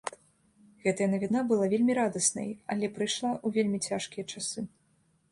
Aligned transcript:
Гэтая 0.85 1.07
навіна 1.09 1.41
была 1.51 1.65
вельмі 1.73 1.95
радаснай, 1.99 2.49
але 2.75 2.89
прыйшла 2.95 3.31
ў 3.33 3.47
вельмі 3.59 3.77
цяжкія 3.91 4.25
часы. 4.33 4.65